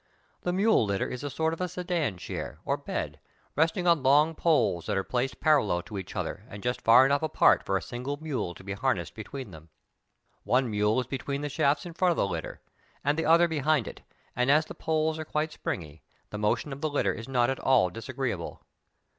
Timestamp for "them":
9.51-9.69